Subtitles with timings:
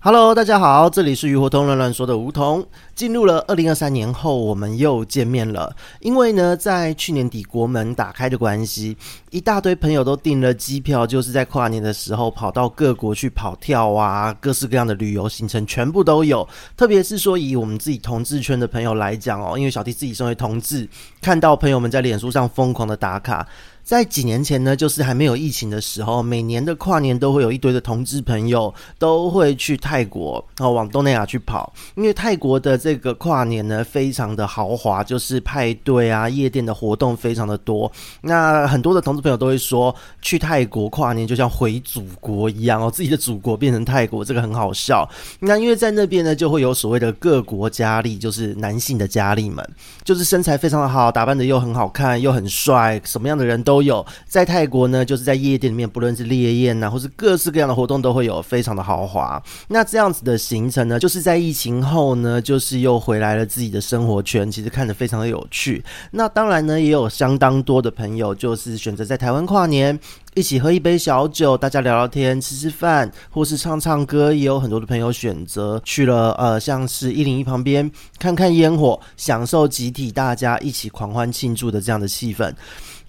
[0.00, 2.64] Hello，大家好，这里是鱼活通乱乱说的梧桐。
[2.94, 5.74] 进入了二零二三年后，我们又见面了。
[5.98, 8.96] 因为呢，在去年底国门打开的关系，
[9.30, 16.48] 一大堆朋友都订了机票，就是在跨年的时候跑到各国去跑跳啊，各式各样的旅游行程全部都有。
[16.76, 20.88] 特别是说以我们自己同志圈的朋友来讲哦，因为小弟自己身为同志，
[21.20, 23.44] 看到朋友们在脸书上疯狂的打卡。
[23.88, 31.72] 在几年前呢，就是还没有疫情的时候，每年的跨年都会有一堆的同志朋友都会去泰国，然后往东南亚去跑。
[31.94, 37.90] 因为泰国的这个跨年呢，非常的豪华，就是派对啊、夜店的活动非常的多。
[38.20, 45.08] 那很多的同志朋友都会说，去泰国跨年就像回祖国一样哦，自己的祖国变成泰国，这个很好笑。
[45.40, 49.66] 那因为在那边呢，就会有所谓的各国佳丽，就是男性的佳丽们，
[50.04, 53.77] 就是身材非常的好，打扮的又很好看，又很帅，什么样的人都。
[53.78, 59.40] 都有在泰国呢，就是在夜店里面，不论是烈焰呐，或是各式各样的活动，都会有非常的豪华。
[59.68, 65.84] 那这样子的行程呢，就是在疫情后呢，就是又回来了自己的生活圈，其实看得非常的有趣。
[66.10, 69.96] 那当然呢，也有相当多的朋友就是选择在台湾跨年，
[70.34, 74.32] 一起喝一杯小酒，大家聊聊天、吃吃饭，或是唱唱歌。
[74.32, 82.52] 也有很多的朋友选择去了呃，像是一零一旁边看看烟火，享受集体大家一起狂欢庆祝的这样的气氛。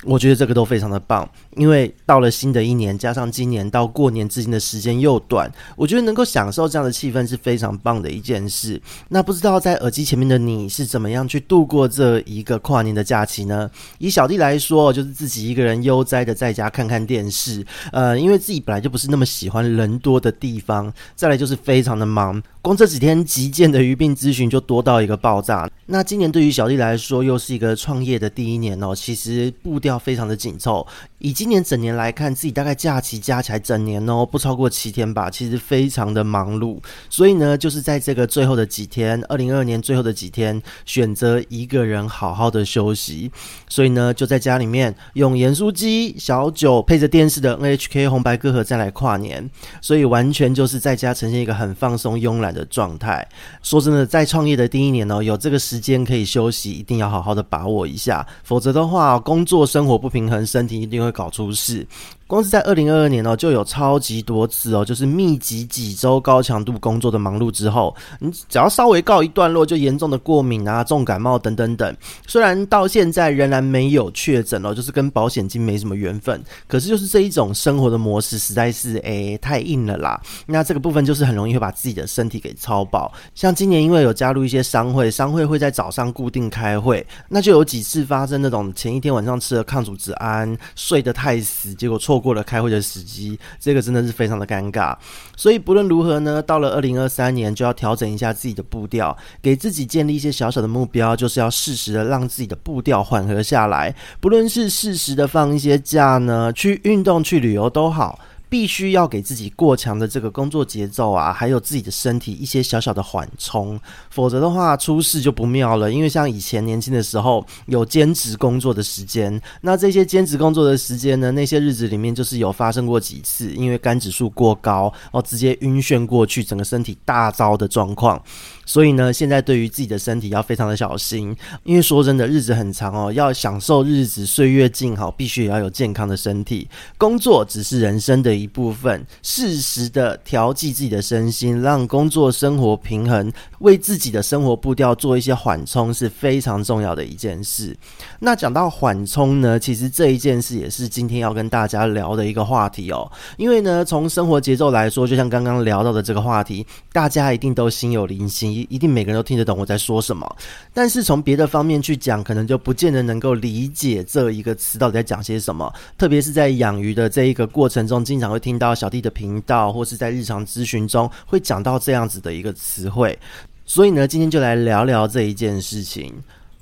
[0.05, 8.81] 我觉得这个都非常的棒，因为到了新的一年，加上今年到过年之间的时间又短，我觉得能够享受这样的气氛是非常棒的一件事。
[9.09, 13.69] 那不知道在耳机前面的你是怎么样去度过这一个跨年的假期呢？
[13.97, 22.41] 以小弟来说，就是自己一个人悠哉的在家看看电视，呃，因为自己本来就不是那么喜欢人多的地方，再来就是非常的忙。
[22.61, 25.69] 光这几天急件的鱼病咨询就多到一个爆炸。
[25.85, 30.85] 那今年对于小弟来说，又是一个创业的第一年哦，其实步调要非常的紧凑。
[31.19, 36.77] 以今年整年来看，自己大概假期加起来整年哦，不超过七天吧，其实非常的忙碌。
[37.09, 43.31] 所以呢，就是在这个最后的几天，二零二二年最后的几天，选择一个人好好的休息。
[43.67, 49.49] 所以呢，就在家里面用盐酥鸡、小酒配着电视的 NHK 红白歌合再来跨年。
[49.81, 52.49] 所以完全就是在家呈现一个很放松、慵懒。
[52.49, 53.27] 的状态，
[53.61, 61.87] 说真的，在创业的第一年哦，有这个时间可以休息，一定要好好的把握一下，否则的话，工作生生活不平衡，身体一定会搞出事。
[62.29, 71.97] 光是在二零二二年哦，就有超级多次哦，就是密集几周高强度工作的忙碌之后，你只要稍微告一段落，就严重的过敏啊、重感冒等等等。
[72.27, 80.21] 虽然到现在仍然没有确诊哦，就是跟保险金没什么缘分，可是就是这一种生活的模式实在是诶、太硬了啦。
[80.45, 83.11] 那这个部分就是很容易会把自己的身体给超爆。
[83.33, 92.18] 像今年因为有加入一些商会，商会会在早上固定开会，那就有几次发生那种前一天晚上吃了抗组织胺，睡得太死，结果错。
[92.19, 94.95] 过了开会的时机，这个真的是非常的尴尬。
[95.35, 103.95] 所以不论如何呢，到了二零二三年就要调整一下自己的步调，给自己建立一些小小的目标，就是要适时的让自己的步调缓和下来。
[104.19, 108.19] 不论是适时的放一些假呢，去运动、去旅游都好。
[108.49, 113.79] 必须要给自己过强的这个工作节奏啊，还有自己的身体一些小小的缓冲，
[114.09, 115.91] 否则的话出事就不妙了。
[115.91, 128.19] 因为像以前年轻的时候有兼职工作的时间，那这些兼职工作的时间呢，那些日子里面就是有发生过几次，因为肝指数过高哦，直接晕眩过去，整个身体大糟的状况。
[128.69, 136.67] 所以呢，现在对于自己的身体要非常的小心，因为说真的，日子很长哦，要享受日子，岁月静好，必须也要有健康的身体。
[136.95, 147.75] 工作只是人生的一部分，适时的调剂自己的身心，让工作生活平衡，为自己的生活步调做一些缓冲，是非常重要的一件事。
[148.19, 153.11] 那讲到缓冲呢，其实这一件事也是今天要跟大家聊的一个话题哦。
[153.37, 156.63] 因为呢，从生活节奏来说，就像刚刚聊到的这个话题，
[156.93, 158.58] 大家一定都心有灵犀。
[158.69, 160.35] 一定每个人都听得懂我在说什么，
[160.73, 165.71] 但是从别的方面去讲，可能就不见得能够理解这一个词到底在讲些什么。
[165.97, 173.17] 特别是在养鱼的这一个过程中，经常会听到小弟的频道，或是在日常咨询中会讲到这样子的一个词汇。
[173.65, 176.13] 所以呢，今天就来聊聊这一件事情。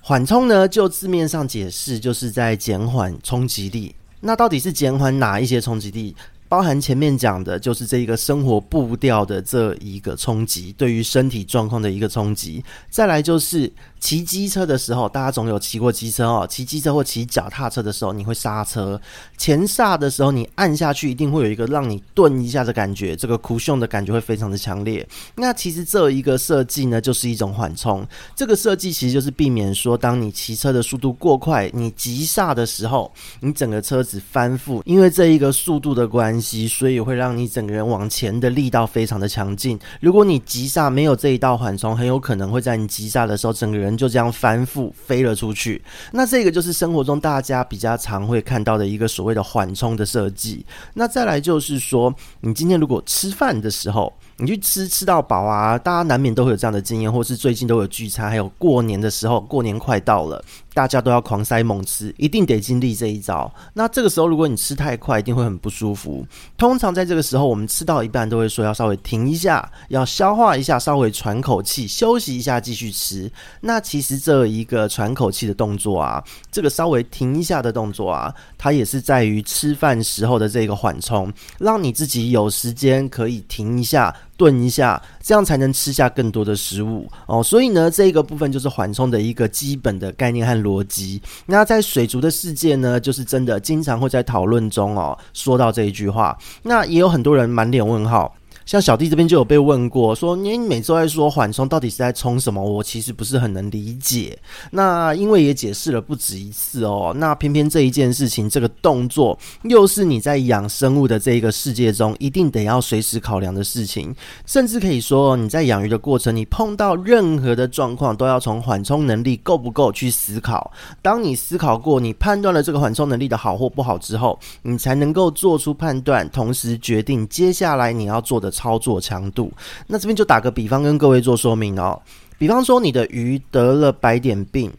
[0.01, 3.93] 缓冲呢，就字面上解释，就是在减缓冲击力。
[4.19, 6.15] 那到底是减缓哪一些冲击力？
[6.49, 12.63] 包含前面讲的，就是这一个生活步调的这一个冲击，对于身体状况的一个冲击。
[12.89, 16.47] 再来就是骑机车的时候，大家总有骑过机车哦。
[16.49, 18.99] 骑机车或骑脚踏车的时候，你会刹车，
[19.37, 25.07] 前刹的时候，你按下去一定会有一个让你顿一下的感觉，这个酷炫的感觉会非常的强烈。
[25.35, 28.07] 那其实这一个设计呢，就是一种缓冲。
[28.35, 33.11] 这个设计其实就是避免说，当你骑车的速度过快，你急刹的时候，
[33.41, 36.36] 你整个车子翻覆，因为这一个速度的关
[36.67, 39.79] 所以会让你整个人往前的力道非常的强劲。
[39.99, 45.81] 如果你急刹没有这一道缓冲，很有可能会在你急刹的时候，整个人就这样翻覆飞了出去。
[46.11, 50.65] 那这个就是生活中大家比较常会看到的一个所谓的缓冲的设计。
[50.93, 60.43] 那再来就是说，你今天如果吃饭的时候，你去吃吃到饱啊，大家难免都会有这样的经验，或是最近都有聚餐，还有过年的时候，过年快到了。
[60.75, 63.51] 大家都要狂塞猛吃，一定得经历这一招。
[63.73, 66.23] 那这个时候，如果你吃太快，一定会很不舒服。
[66.55, 73.31] 通常在这个时候，我们吃到一半都会说要稍微停一下，要消化一下，稍微喘口气，休息一下，继续吃。
[73.59, 84.15] 那其实这一个喘口气的动作啊，这个稍微停一下的动作啊，它也是在于吃饭时候的这个缓冲，让你自己有时间可以停一下。
[84.37, 87.43] 炖一下，这样才能吃下更多的食物哦。
[87.43, 91.21] 所以呢，这个部分就是缓冲的一个基本的概念和逻辑。
[91.47, 96.37] 那在水族的世界呢，就是真的经常会在讨论中哦说到这一句话。
[96.61, 98.33] 那也有很多人满脸问号。
[98.67, 102.61] 像小弟这边就有被问过，说你每周在说缓冲，到底是在冲什么？
[102.61, 104.37] 我其实不是很能理解。
[104.71, 107.13] 那因为也解释了不止一次哦。
[107.15, 114.13] 那偏偏这一件事情，这个动作，又是你在养生物的这一个世界中，一定得要随时考量的事情。
[114.45, 120.69] 甚至可以说，你在养鱼的过程，你碰到任何的状况，都要从缓冲能力够不够去思考。
[121.01, 128.51] 当你思考过，你判断了这个缓冲能力的好或不好之后，你才能够做出判断，同时决定接下来你要做的。
[128.57, 129.53] 操作强度，
[129.85, 132.01] 那这边就打个比方跟各位做说明哦。
[132.39, 134.73] 比方说你的鱼得了白点病，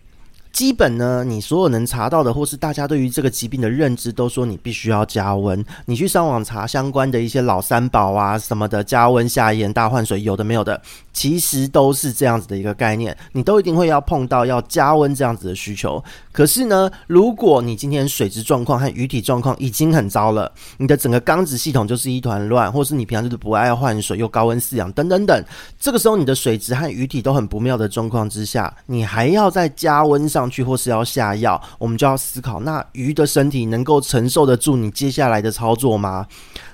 [0.59, 5.65] 基本呢，你所有能查到的，或是大家对于这个疾病的认知，都说你必须要加温。
[5.87, 10.83] 你去上网查相关的一些老三宝啊什么的，加温下盐大换水，有的没有的。
[11.13, 16.03] 其实都是这样子的一个概念，你都一定会要碰到要加温这样子的需求。
[16.33, 25.45] 可是呢，如果你今天水质状况和鱼体状况已经很糟了，你的整个缸子系统就是一团乱，或是你平常就是不爱换水又高温饲养等等等，
[25.79, 36.27] 这个时候你的水质和鱼体都很不妙的状况之下，你还要在加温上去，或是要下药，我们就要思考，那鱼的身体能够承受得住你接下来的操作吗？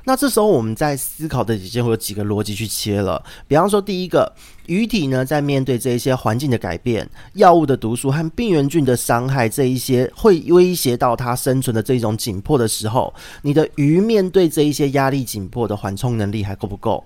[0.06, 4.30] 那这时候我们在思考的底下会有几个逻辑去切了，比方说第一个，
[4.66, 17.02] 鱼体呢在面对这一些环境的改变、药物的毒素和病原菌的伤害这一些会威胁到它生存的这种紧迫的时候，你的鱼面对这一些压力紧迫的缓冲能力还够不够？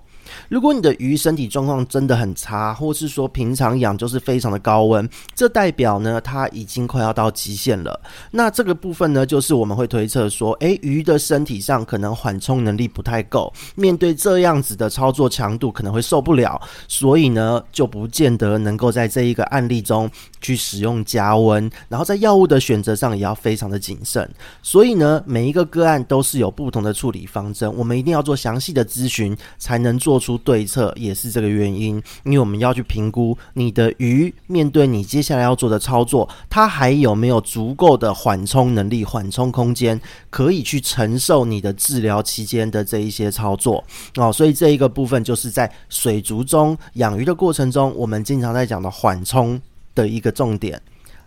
[0.49, 7.99] 如果你的鱼身体状况真的很差，或是说平常养就是非常的高温，这代表呢它已经快要到极限了。
[8.31, 20.09] 那这个部分呢，就是我们会推测说，诶，鱼的身体上可能缓冲能力不太够，面对这样子的操作强度可能会受不了，所以呢就不见得能够在这一个案例中
[20.41, 24.27] 去使用加温，然后在药物的选择上也要非常的谨慎。
[24.63, 39.99] 所以呢，每一个个案都是有不同的处理方针，我们一定要做详细的咨询，才能做出对策也是这个原因，因为我们要去评估你的鱼面对你接下来要做的操作，它还有没有足够的缓冲能力、缓冲空间，
[40.29, 43.83] 可以去承受你的治疗期间的这一些操作
[44.15, 44.33] 哦。
[44.33, 49.61] 所以这一个部分就是在水族中养鱼的过程中，我们经常在讲的缓冲
[49.93, 50.81] 的一个重点。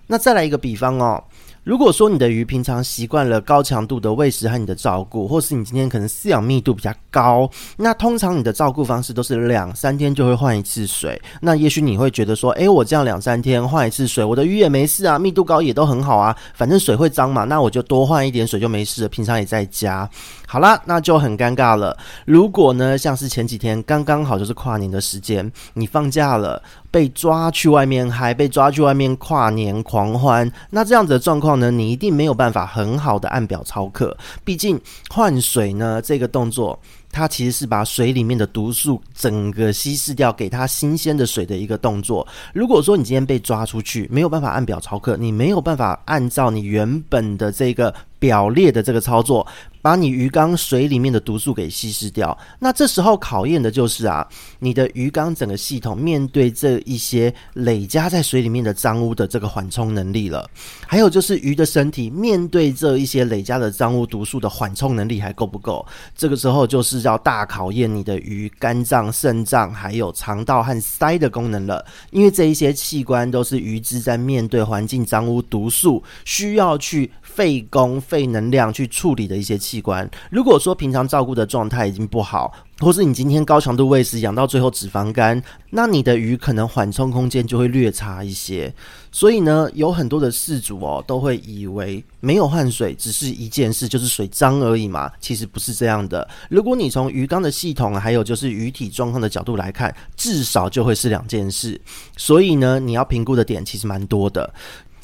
[0.08, 1.22] 那再来一个比方哦。
[1.64, 11.20] 如果说你的鱼平常习惯了高强度的喂食和你的照顾，或是你今天可能饲养密度比较高，那通常你的照顾方式都是两三天就会换一次水。
[11.40, 19.08] 那也许你会觉得说，诶，我这样两三天换一次水，我的鱼也没事啊，密度高也都很好啊，反正水会脏嘛，那我就多换一点水就没事了。
[19.08, 20.10] 平常也在家，
[20.48, 21.96] 好啦，那就很尴尬了。
[22.24, 26.60] 如果呢，像是前几天刚刚好就是跨年的时间，你放假了。
[26.92, 34.16] 被抓去外面嗨，被抓去外面跨年狂欢，那这样子的状况呢，你一定没有办法很好的按表操课。
[34.44, 36.78] 毕竟换水呢，这个动作，
[37.12, 42.26] 它其实是把水里面的毒素整个稀释掉，给它新鲜的水的一个动作。
[42.52, 47.94] 如果说你今天被抓出去，没有办法按表操课，你没有办法按照你原本的这个。
[48.22, 49.44] 表列的这个操作。
[49.82, 54.24] 把你鱼缸水里面的毒素给稀释掉，那这时候考验的就是啊，
[54.60, 60.48] 你的鱼缸整个系统面对这一些累加在水里面的脏污的这个缓冲能力了。
[60.86, 65.84] 还有就是鱼的身体面对这一些累加的脏污毒素的缓冲能力还够不够？
[66.14, 77.10] 这个时候就是要大考验你的鱼肝脏、肾脏还有肠道和鳃的功能了，因为这一些器官都是鱼只在面对环境脏污毒素需要去。
[77.34, 88.72] 费工费能量去处理的一些器官，如果说平常照顾的状态已经不好，或是你今天高强度喂食养到最后脂肪肝，那你的鱼可能缓冲空间就会略差一些。
[89.10, 95.10] 所以呢，有很多的饲主哦都会以为没有换水只是一件事，就是水脏而已嘛。
[95.18, 96.28] 其实不是这样的。
[96.50, 101.80] 如果你从鱼缸的系统还有就是鱼体状况的角度来看，至少就会是两件事。
[102.16, 104.52] 所以呢，你要评估的点其实蛮多的。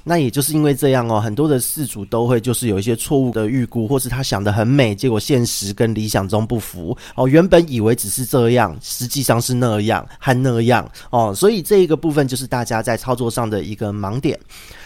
[0.08, 7.28] 那也就是因为这样哦，很多的事主都会就是有一些错误的预估，或是他想的很美，结果现实跟理想中不符哦。
[7.28, 14.40] 原本以为只是这样，实际上是那样和那样哦，所以这一个部分就是大家在操作上的一个盲点。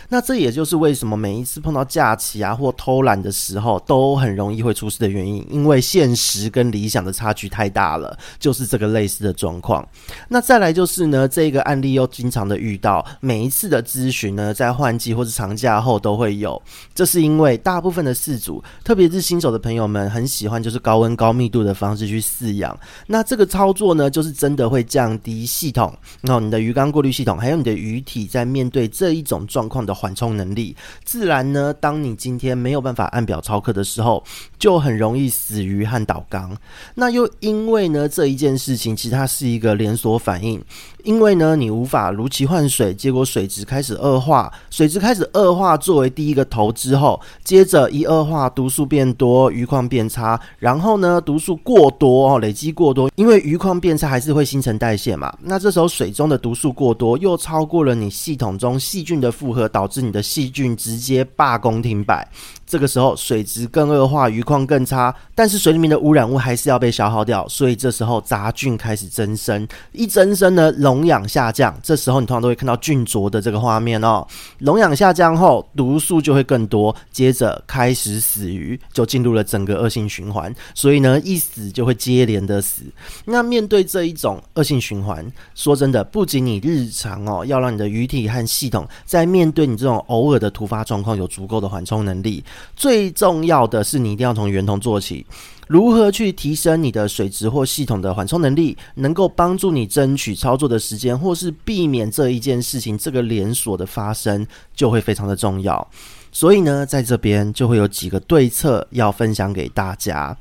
[0.08, 9.86] 那这也就是为什么每一次碰到假期啊或偷懒的时候，都很容易会出事的原因，因为现实跟理想的差距太大了，就是这个类似的状况。
[10.28, 16.60] 那再来就是呢，这个案例又经常的遇到，每一次的咨询呢，在换季或者长假后都会有，
[16.94, 22.78] 这是因为大部分的饲主，特别是新手的朋友们，很喜欢就是高温高密度的方式去饲养。
[23.06, 29.91] 那这个操作呢，就是真的会降低系统，然后你的鱼缸过滤系统，还有你的鱼体在面对这一种状况的。
[29.94, 34.22] 缓冲能力，自然呢，当你今天没有办法按表操课的时候，
[34.58, 36.56] 就很容易死于和导缸。
[36.94, 40.62] 那又因为呢，这一件事情其实它是一个连锁反应。
[41.04, 44.52] 因为呢，你无法如期换水，结果水质开始恶化。
[44.70, 50.40] 水质开始恶化作为第一个头之后，接着一恶化，毒素变多，鱼况变差。
[50.58, 55.32] 然后呢，毒素过多哦，累积过多，因为鱼况变差还是会新陈代谢嘛。
[55.40, 62.26] 那这时候水中的毒素过多，又超过了你系统中细菌的负荷，导致你的细菌直接罢工停摆。
[62.72, 74.26] 这个时候水质更恶化，鱼况更差，但是水里面的污染物还是要被消耗掉，所以这时候杂菌开始增生，一增生呢，笼养下降，这时候你通常都会看到菌浊的这个画面哦。
[74.60, 80.50] 笼养下降后，毒素就会更多，接着开始死鱼，就进入了整个恶性循环。
[80.74, 82.84] 所以呢，一死就会接连的死。
[83.26, 92.42] 那面对这一种恶性循环，说真的，不仅你日常哦要让你的鱼体和系统在面对你这种偶尔的突发状况有足够的缓冲能力。
[92.74, 95.24] 最重要的是，你一定要从源头做起。
[95.68, 105.88] 如何去提升你的水质或系统的缓冲能力，能够帮助你争取操作的时间，或是避免这一件事情这个连锁的发生，就会非常的重要。
[106.30, 110.36] 所以呢，在这边就会有几个对策要分享给大家。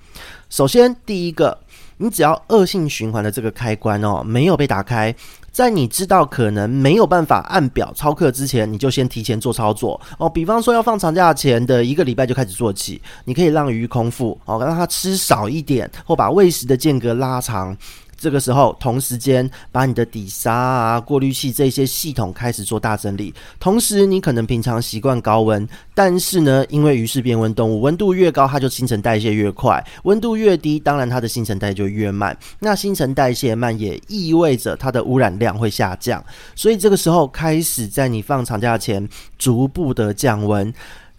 [0.50, 1.58] 首先，第一个，
[1.98, 5.16] 你只要恶性循环的这个开关哦没有被打开。
[5.52, 10.30] 在你知道可能没有办法按表操课之前，你就先提前做操作哦。
[10.30, 17.76] 比方说要放长假前的一个礼拜就开始做起，你可以让鱼空腹哦，让它吃少一点，或把喂食的间隔拉长。
[18.22, 23.34] 这个时候，同时间把你的底沙啊、过滤器这些系统开始做大整理。
[23.60, 32.38] 同时，你可能平常习惯高温，但是呢，因为鱼是变温动物，温度越高，它就新陈代谢越快；温度越低，当然它的新陈代谢就越慢。
[32.60, 36.24] 那新陈代谢慢也意味着它的污染量会下降。
[36.56, 39.10] 所以这个时候开始在你放长假前
[39.40, 40.72] 逐步的降温。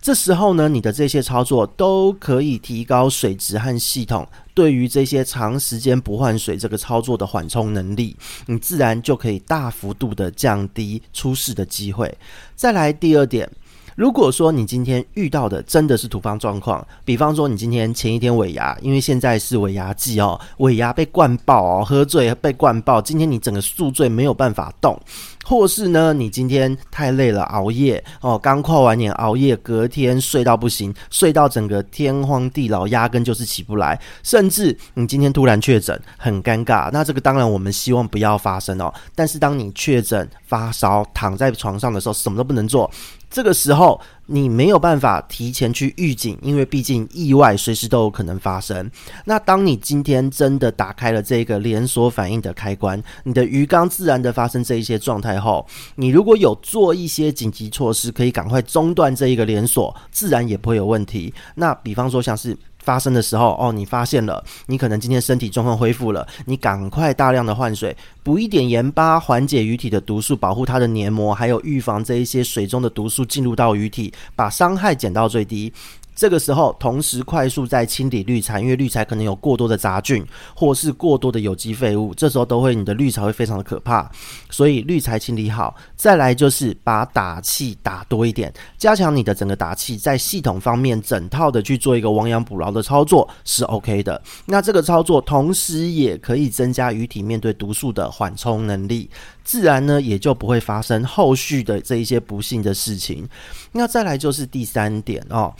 [0.02, 8.16] 这时候呢，你的这些操作都可以提高水质和系统对于这些长时间不换水这个操作的缓冲能力，
[8.46, 12.12] 你自然就可以大幅度的降低出事的机会。
[12.56, 13.48] 再来第二点。
[13.94, 24.98] 如果说你今天遇到的真的是突发状况，比方说你今天前一天尾牙，因为现在是尾牙季哦，尾牙被灌爆哦，喝醉被灌爆，今天你整个宿醉没有办法动，
[25.44, 36.90] 或是呢你今天太累了熬夜哦，刚跨完年熬夜，隔天睡到不行，睡到整个天荒地老，压根就是起不来，甚至你今天突然确诊，很尴尬。
[36.92, 42.90] 那这个当然我们希望不要发生哦，但是当你确诊发烧躺在床上的时候，什么都不能做。
[43.32, 48.90] 这个时候，你没有办法提前去预警，因为毕竟意外随时都有可能发生。
[49.24, 61.32] 那当你今天真的打开了这个连锁反应的开关，你的鱼缸自然的发生这一些状态后，你如果有做一些紧急措施，可以赶快中断这一个连锁，自然也不会有问题。
[61.54, 62.54] 那比方说像是。
[62.82, 75.72] 发生的时候，哦，你发现了，你可能今天身体状况恢复了，你赶快大量的换水，补一点盐巴，缓解鱼体的毒素，保护它的黏膜，还有预防这一些水中的毒素进入到鱼体，把伤害减到最低。
[76.14, 84.10] 这个时候，同时快速在清理滤材，因为滤材可能有过多的杂菌，或是过多的有机废物，这时候都会你的滤材会非常的可怕。
[84.50, 94.20] 所以滤材清理好，再来就是把打气打多一点，加强你的整个打气，在系统方面整套的去做一个亡羊补牢的操作是 OK 的。
[94.44, 99.08] 那这个操作同时也可以增加鱼体面对毒素的缓冲能力，
[99.42, 103.26] 自然呢也就不会发生后续的这一些不幸的事情。
[103.72, 105.52] 那再来就是第三点哦。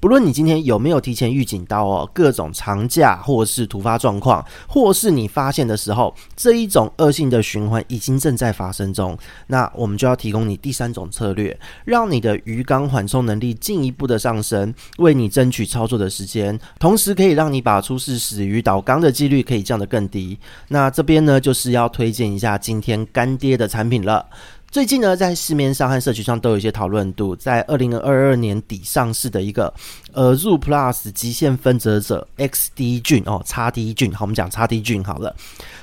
[0.00, 9.16] 不论你今天有没有提前预警到哦，各种长假或是突发状况，或是你发现的时候，这一种恶性的循环已经正在发生中，
[9.48, 11.54] 那我们就要提供你第三种策略，
[11.84, 20.38] 让你的鱼缸缓冲能力进一步的上升，为你争取操作的时间，同时可以让你把出事死鱼倒缸的几率可以降得更低。
[20.68, 24.24] 那这边呢，就是要推荐一下今天干爹的产品了。
[24.70, 27.34] 最近呢，在市面上和社群上都有一些讨论度。
[27.34, 29.74] 在二零二二年底上市的一个
[30.12, 35.34] 呃，Zoo Plus 极限分泽者 XD 菌哦，XD 菌，好，我们讲 XD 菌好了。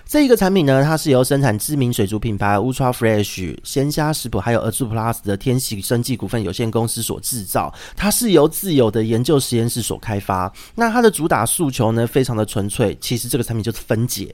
[0.05, 7.73] 这一个产品呢，它是由生产知名水族品牌 Ultra Fresh 鲜虾食谱，还有 Zoo Plus 的天喜生技股份有限公司所制造。
[7.97, 10.49] 它是由自有的研究实验室所开发。
[10.75, 12.97] 那它的主打诉求呢，非常的纯粹。
[13.01, 14.33] 其实这个产品就是分解。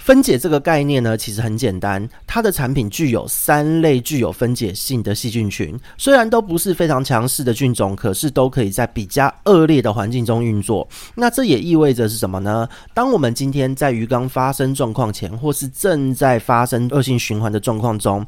[0.00, 2.08] 分解这个概念呢，其实很简单。
[2.26, 10.88] 它的产品具有三类具有分解性的细菌群，虽然都不是非常强势的菌种，可是都可以在比较恶劣的环境中运作。
[11.14, 12.66] 那这也意味着是什么呢？
[12.94, 18.26] 当我们今天在鱼缸发生状况前，或是正在发生恶性循环的状况中，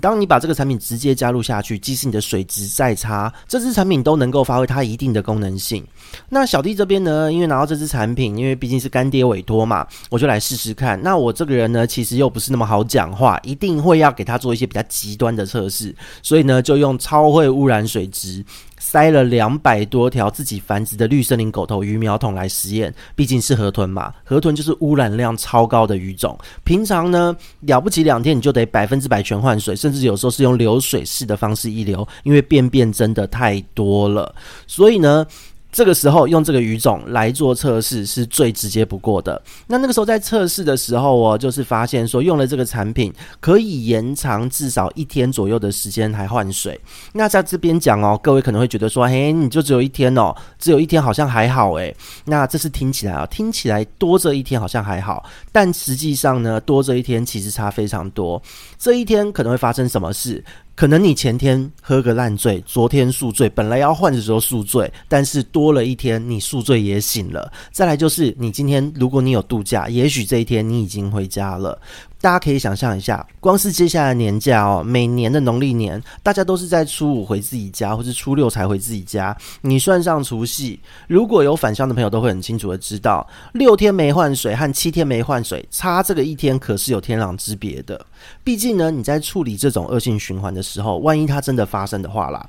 [0.00, 5.86] 当你把这个产品直接加入下去，即使你的水质再差，这支产品都能够发挥它一定的功能性。
[6.30, 11.00] 那小弟这边呢，因为拿到这支产品，因为毕竟是干爹委托嘛，我就来试试看。
[11.02, 18.44] 那那我这个人呢，其实又不是那么好讲话，一定会要给他做一些比较极端的测试，所以呢，就用超会污染水质，
[18.78, 22.94] 塞了两百多条自己繁殖的绿森林狗头鱼苗桶来实验。
[23.16, 34.32] 毕竟是河豚嘛，河豚就是污染量超高的鱼种，平常呢了不起两天你就得百分之百全换水，甚至有时候是用流水式的方式一流，因为便便真的太多了，
[34.68, 35.26] 所以呢。
[35.72, 39.40] 这个时候用这个鱼种来做测试是最直接不过的。
[39.66, 46.78] 那那个时候在测试的时候哦，就是发现说用了这个产品可以延长至少一天左右的时间来换水。
[47.12, 51.94] 那在这边讲哦，各位可能会觉得说，嘿，你就只有一天哦，只有一天好像还好诶。
[52.24, 58.42] 那这是听起来啊，听起来多这一天好像还好，但实际上呢，多这一天其实差非常多。
[58.78, 60.42] 这一天可能会发生什么事？
[60.80, 67.52] 可能你前天喝个烂醉，昨天宿醉，本来要换的时候宿醉，但是多了一天，你宿醉也醒了。
[67.70, 71.78] 再来就是你今天，如果你有度假，也许这一天你已经回家了。
[72.22, 79.36] 大家可以想象一下，光是接下来年假哦，每年的农历年，大家都是在初五回自己家，或是初六才回自己家。
[79.60, 87.98] 你算上除夕，如果有返乡的朋友，都会很清楚的知道，六天没换水和七天没换水，差这个一天可是有天壤之别的。
[88.42, 92.48] 毕竟呢，你在处理这种恶性循环的时候，万一它真的发生的话啦，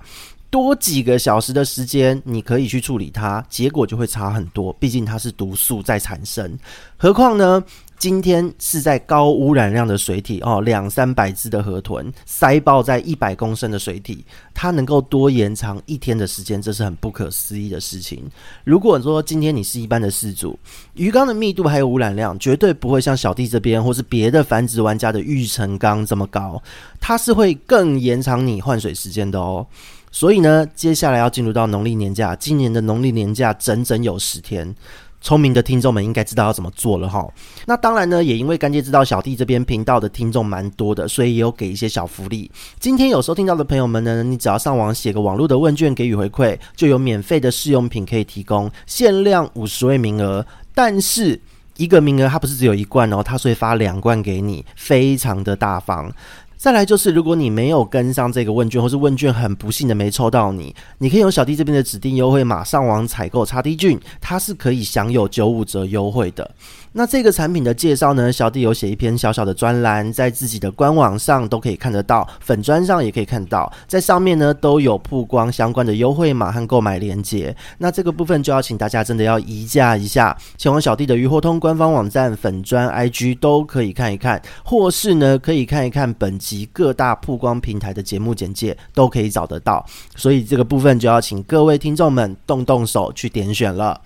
[0.50, 4.74] 多几个小时的时间，你可以去处理它，结果就会差很多。
[4.74, 6.58] 毕竟它是毒素在产生，
[6.98, 7.64] 何况呢？
[8.02, 18.28] 今天是在高污染量的水体哦，两三百只的河豚塞爆在一百公升的水体，它能够多延长一天的时间，这是很不可思议的事情。
[18.64, 20.58] 如果说今天你是一般的饲主，
[20.96, 26.60] 鱼缸的密度还有污染量，绝对不会像小弟这边或是别的繁殖玩家的育成缸这么高，
[27.00, 29.64] 它是会更延长你换水时间的哦。
[30.10, 34.76] 所以呢，接下来要进入到农历年假，今年的农历年假整整有十天。
[35.22, 37.26] 聪明的听众们应该知道要怎么做了哈。
[37.66, 42.50] 那当然呢，也因为干爹知道小弟这边频道的听众蛮多的，所以也有给一些小福利。
[42.80, 50.46] 今天有收听到的朋友们呢，你只要上网写个网络的问卷给予回馈，就有免费的试用品可以提供，限量五十位名额。
[50.74, 51.40] 但是
[51.78, 56.12] 一个名额它不是只有一罐哦，它是会发两罐给你，非常的大方。
[56.62, 66.52] 再来就是，如果你没有跟上这个问卷，或是问卷很不幸的没抽到你，你可以用小弟这边的指定优惠码上网采购叉 D 菌，它是可以享有九五折优惠的。
[66.94, 77.56] 那这个产品的介绍呢，小弟有写一篇小小的专栏，在自己的官网上都可以看得到，粉砖上也可以看到，在上面呢都有曝光相关的优惠码和购买链接。
[77.78, 89.86] 那这个部分就要请大家真的要移驾一下，前往小弟的鱼活通官方网站、粉砖、IG 都可以看一看，或是呢可以看一看本集各大曝光平台的节目简介，都可以找得到。
[90.18, 94.02] 所以这个部分就要请各位听众们动动手去点选了。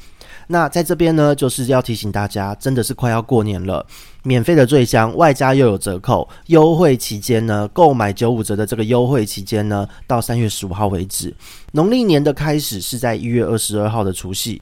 [0.47, 3.85] 那在这边呢，就是要提醒大家，真的是快要过年了，
[4.23, 11.33] 免费的最香外加又有折扣优惠期间呢，购买九五折的这个优惠期间呢，到三月十五号为止。
[11.71, 14.61] 农历年的开始是在一月二十二号的除夕。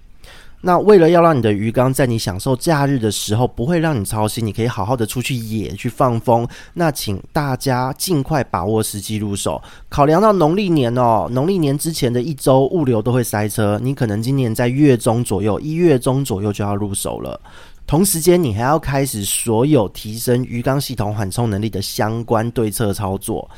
[0.66, 6.48] 那为了要让你的鱼缸在你享受假日的时候不会让你操心，你可以好好的出去野去放风。
[6.74, 9.62] 那请大家尽快把握时机入手。
[9.90, 17.38] 考量到农历年哦，农历年之前的一周物流都会塞车，你可能今年在月中左右，一月中左右就要入手了。
[17.86, 23.50] 同时间，你还要开始所有提升鱼缸系统缓冲能力的相关对策操作。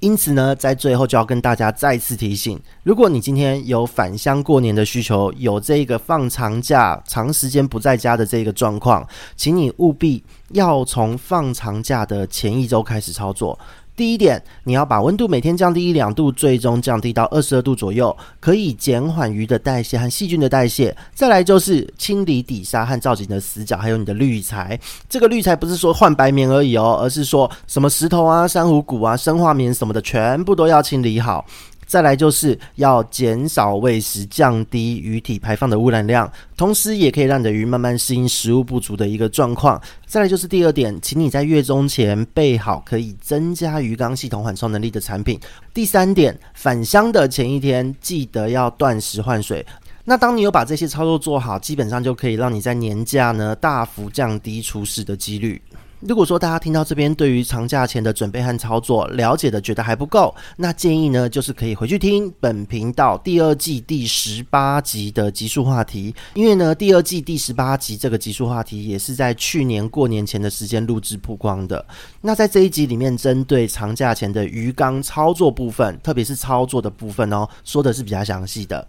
[0.00, 13.58] 因此呢，在最后就要跟大家再次提醒：如果你今天有返乡过年的需求，有这个放长假、长时间不在家的这个状况，请你务必要从放长假的前一周开始操作。
[14.00, 20.96] 第一点，你要把温度每天降低一两度，最终降低到二十二度左右，可以减缓鱼的代谢和细菌的代谢。
[21.14, 24.80] 再来就是清理底沙和造景的死角，还有你的滤材。
[25.06, 31.44] 这个滤材不是说换白棉而已哦，而是说什么石头啊、珊瑚骨啊、生化棉什么的，全部都要清理好。
[31.90, 39.82] 再来就是要减少喂食，降低鱼体排放的污染量，同时也可以让你的鱼慢慢适应食物不足的一个状况。
[40.06, 45.40] 再来就是第二点，请你在月中前备好可以增加鱼缸系统缓冲能力的产品。
[45.74, 49.66] 第三点，返乡的前一天记得要断食换水。
[50.04, 55.60] 那当你有把这些操作做好，基本上就可以让你在年假呢大幅降低出事的几率。
[56.00, 71.84] 如果说大家听到这边，对于长假前的准备和操作了解的觉得还不够，那建议呢，就是可以回去听本频道第二季第十八集的集数话题，因为呢，第二季第十八集这个集数话题也是在去年过年前的时间录制曝光的。
[72.22, 78.88] 那在这一集里面，针对长假前的鱼缸操作部分，特别是操作的部分哦，说的是比较详细的。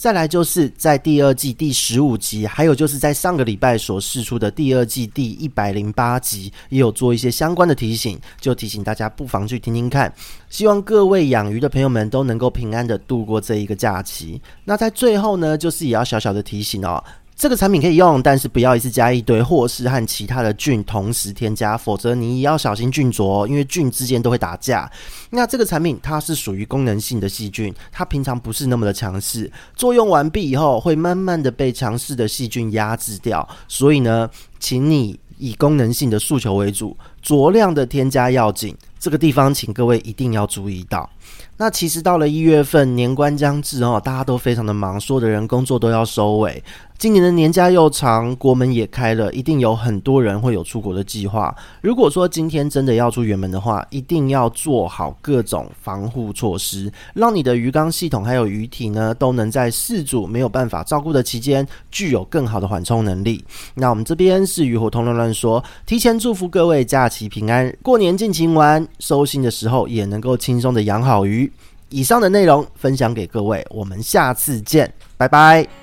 [0.00, 10.10] 再来就是在第二季第十五集，还有就是在上个礼拜所试出的第二季第一百零八集，也有做一些相关的提醒，就提醒大家不妨去听听看。
[10.48, 14.40] 希望各位养鱼的朋友们都能够平安的度过这一个假期。
[14.64, 17.04] 那在最后呢，就是也要小小的提醒哦。
[17.40, 24.92] 这个产品可以用，但是不要一次加一堆，或是和其他的菌同时添加，否则你也要小心菌浊，因为菌之间都会打架。
[25.30, 33.48] 那这个产品它是属于功能性的细菌，它平常不是那么的强势，作用完毕以后会慢慢的被强势的细菌压制掉。
[33.66, 38.76] 所以呢，请你以功能性的诉求为主，酌量的添加要紧。
[38.98, 41.08] 这个地方请各位一定要注意到。
[41.56, 46.62] 那其实到了一月份，年关将至哦，大家都非常的忙，所有的人工作都要收尾。
[47.00, 51.56] 今年的年假又长，国门也开了，一定有很多人会有出国的计划。
[51.80, 63.42] 如果说今天真的要出远门的话，一定要做好各种防护措施，让你的鱼缸系统还有鱼体呢，都能在饲主没有办法照顾的期间，具有更好的缓冲能力。
[63.72, 71.50] 那我们这边是鱼活通乱乱说，提前祝福各位假期平安，过年尽情玩，收心的时候也能够轻松的养好鱼。
[71.88, 75.79] 以上的内容分享给各位，我们下次见，拜拜。